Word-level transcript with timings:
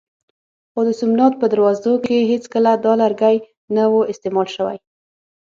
خو 0.71 0.79
د 0.87 0.89
سومنات 0.99 1.33
په 1.37 1.45
دروازو 1.53 1.93
کې 2.05 2.27
هېڅکله 2.31 2.71
دا 2.85 2.93
لرګی 3.01 3.35
نه 3.75 3.83
و 3.91 3.93
استعمال 4.11 4.47
شوی. 4.55 4.77